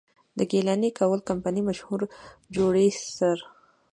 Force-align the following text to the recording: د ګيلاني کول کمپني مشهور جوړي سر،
د 0.37 0.39
ګيلاني 0.51 0.89
کول 0.99 1.19
کمپني 1.29 1.61
مشهور 1.69 2.01
جوړي 2.55 2.87
سر، 3.15 3.37